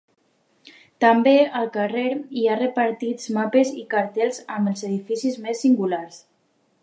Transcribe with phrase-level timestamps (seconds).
[1.03, 2.05] També al carrer
[2.41, 6.19] hi ha repartits mapes i cartells amb els edificis més singulars.